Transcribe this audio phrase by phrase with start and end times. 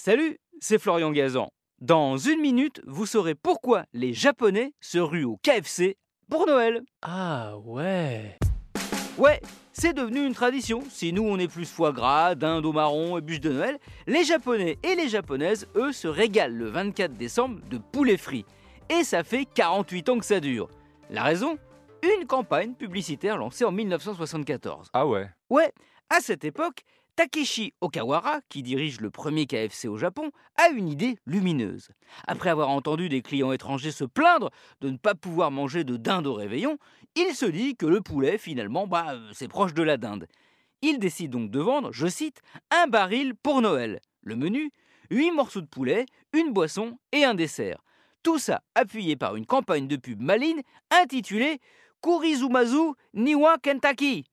[0.00, 1.48] Salut, c'est Florian Gazan.
[1.80, 5.96] Dans une minute, vous saurez pourquoi les Japonais se ruent au KFC
[6.30, 6.82] pour Noël.
[7.02, 8.38] Ah ouais.
[9.16, 9.40] Ouais,
[9.72, 10.84] c'est devenu une tradition.
[10.88, 13.76] Si nous on est plus foie gras, dinde au marron et bûche de Noël,
[14.06, 18.44] les Japonais et les Japonaises, eux, se régalent le 24 décembre de poulet frit.
[18.88, 20.68] Et ça fait 48 ans que ça dure.
[21.10, 21.58] La raison?
[22.04, 24.90] Une campagne publicitaire lancée en 1974.
[24.92, 25.28] Ah ouais.
[25.50, 25.72] Ouais,
[26.08, 26.84] à cette époque,
[27.18, 31.88] Takeshi Okawara, qui dirige le premier KFC au Japon, a une idée lumineuse.
[32.28, 36.28] Après avoir entendu des clients étrangers se plaindre de ne pas pouvoir manger de dinde
[36.28, 36.78] au réveillon,
[37.16, 40.28] il se dit que le poulet, finalement, bah, euh, c'est proche de la dinde.
[40.80, 43.98] Il décide donc de vendre, je cite, un baril pour Noël.
[44.22, 44.70] Le menu
[45.10, 47.82] 8 morceaux de poulet, une boisson et un dessert.
[48.22, 50.62] Tout ça appuyé par une campagne de pub maline
[50.92, 51.58] intitulée
[52.00, 54.24] Kurizumazu Niwa Kentucky.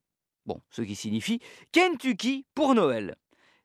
[0.46, 1.40] Bon, ce qui signifie
[1.72, 3.16] Kentucky pour Noël.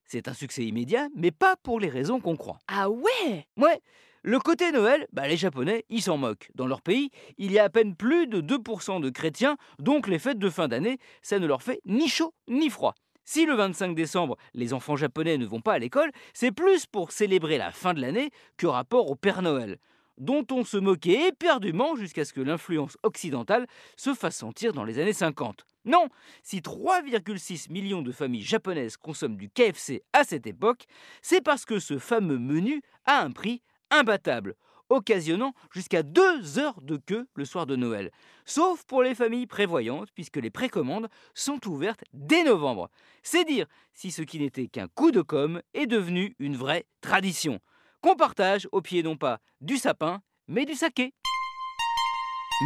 [0.05, 2.59] C'est un succès immédiat, mais pas pour les raisons qu'on croit.
[2.69, 3.47] Ah ouais?
[3.57, 3.81] Ouais,
[4.23, 6.51] le côté Noël, bah les Japonais, ils s'en moquent.
[6.55, 10.19] Dans leur pays, il y a à peine plus de 2% de chrétiens, donc les
[10.19, 12.95] fêtes de fin d'année, ça ne leur fait ni chaud ni froid.
[13.25, 17.13] Si le 25 décembre, les enfants japonais ne vont pas à l'école, c'est plus pour
[17.13, 19.79] célébrer la fin de l'année que rapport au Père Noël,
[20.19, 24.99] dont on se moquait éperdument jusqu'à ce que l'influence occidentale se fasse sentir dans les
[24.99, 25.65] années 50.
[25.85, 26.09] Non,
[26.43, 30.85] si 3,6 millions de familles japonaises consomment du KFC à cette époque,
[31.23, 34.57] c'est parce que ce fameux menu a un prix imbattable,
[34.91, 38.11] occasionnant jusqu'à deux heures de queue le soir de Noël.
[38.45, 42.91] Sauf pour les familles prévoyantes, puisque les précommandes sont ouvertes dès novembre.
[43.23, 47.61] C'est dire si ce qui n'était qu'un coup de com' est devenu une vraie tradition,
[48.03, 51.15] qu'on partage au pied non pas du sapin, mais du saké.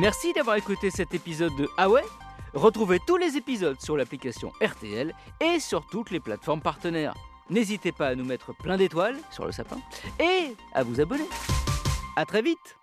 [0.01, 1.89] Merci d'avoir écouté cet épisode de Ah
[2.55, 7.15] Retrouvez tous les épisodes sur l'application RTL et sur toutes les plateformes partenaires.
[7.51, 9.79] N'hésitez pas à nous mettre plein d'étoiles sur le sapin
[10.21, 11.29] et à vous abonner.
[12.17, 12.77] A très vite